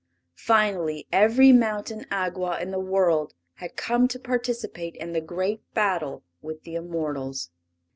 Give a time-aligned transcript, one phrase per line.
[0.41, 6.23] Finally, every mountain Awgwa in the world had come to participate in the great battle
[6.41, 7.51] with the immortals.